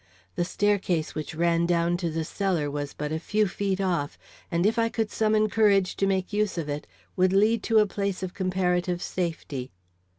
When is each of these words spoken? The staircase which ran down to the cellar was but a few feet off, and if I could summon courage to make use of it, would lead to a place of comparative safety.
The 0.33 0.43
staircase 0.45 1.13
which 1.13 1.35
ran 1.35 1.67
down 1.67 1.95
to 1.97 2.09
the 2.09 2.23
cellar 2.23 2.71
was 2.71 2.91
but 2.95 3.11
a 3.11 3.19
few 3.19 3.47
feet 3.47 3.79
off, 3.79 4.17
and 4.49 4.65
if 4.65 4.79
I 4.79 4.89
could 4.89 5.11
summon 5.11 5.47
courage 5.47 5.95
to 5.97 6.07
make 6.07 6.33
use 6.33 6.57
of 6.57 6.67
it, 6.67 6.87
would 7.15 7.33
lead 7.33 7.61
to 7.69 7.77
a 7.77 7.85
place 7.85 8.23
of 8.23 8.33
comparative 8.33 8.99
safety. 9.03 9.69